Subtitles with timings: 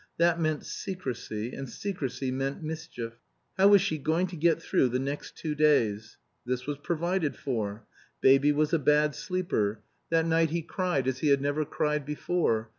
[0.17, 3.19] That meant secrecy, and secrecy meant mischief.
[3.59, 6.17] How was she going to get through the next two days?
[6.43, 7.85] This was provided for.
[8.19, 9.83] Baby was a bad sleeper.
[10.09, 12.69] That night he cried as he had never cried before.